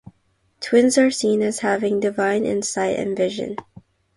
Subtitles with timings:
[0.61, 3.55] Twins are seen as having divine insight and vision.